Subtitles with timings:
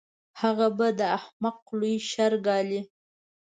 [0.41, 2.81] هغه به د احمق لوی شر ګالي.